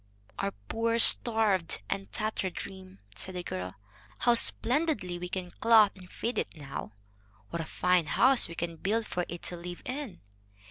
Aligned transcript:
"Our 0.39 0.53
poor 0.67 0.97
starved 0.97 1.83
and 1.87 2.11
tattered 2.11 2.55
dream!" 2.55 3.01
said 3.15 3.35
the 3.35 3.43
girl. 3.43 3.75
"How 4.17 4.33
splendidly 4.33 5.19
we 5.19 5.29
can 5.29 5.51
clothe 5.51 5.91
and 5.95 6.09
feed 6.11 6.39
it 6.39 6.57
now! 6.57 6.93
What 7.51 7.61
a 7.61 7.65
fine 7.65 8.07
house 8.07 8.47
we 8.47 8.55
can 8.55 8.77
build 8.77 9.05
for 9.05 9.25
it 9.29 9.43
to 9.43 9.55
live 9.55 9.83
in! 9.85 10.21